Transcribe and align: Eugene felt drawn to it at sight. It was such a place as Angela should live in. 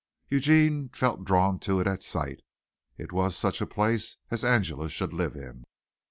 Eugene 0.29 0.89
felt 0.89 1.23
drawn 1.23 1.59
to 1.59 1.79
it 1.79 1.85
at 1.85 2.01
sight. 2.01 2.41
It 2.97 3.11
was 3.11 3.35
such 3.35 3.61
a 3.61 3.67
place 3.67 4.17
as 4.31 4.43
Angela 4.43 4.89
should 4.89 5.13
live 5.13 5.35
in. 5.35 5.63